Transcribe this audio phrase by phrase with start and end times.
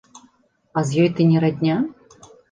[0.79, 1.75] А з ёй ты не радня?